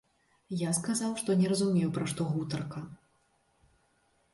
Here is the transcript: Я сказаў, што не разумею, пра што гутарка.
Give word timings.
Я 0.61 0.71
сказаў, 0.77 1.11
што 1.21 1.29
не 1.43 1.53
разумею, 1.53 1.93
пра 1.99 2.11
што 2.15 2.21
гутарка. 2.33 2.87